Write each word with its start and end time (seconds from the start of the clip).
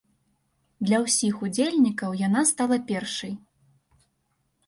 Для 0.87 0.97
ўсіх 1.03 1.35
удзельнікаў 1.47 2.11
яна 2.21 2.41
стала 2.51 2.77
першай. 2.89 3.33